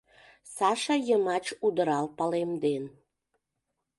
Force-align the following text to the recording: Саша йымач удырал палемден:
Саша 0.55 0.95
йымач 1.07 1.45
удырал 1.65 2.05
палемден: 2.17 2.83